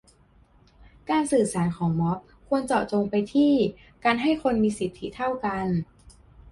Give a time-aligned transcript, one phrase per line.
[1.09, 3.51] การสื่อสารของม็อบควรเจาะจงไปที่
[4.03, 5.67] การให้คนมีสิทธิเท่ากัน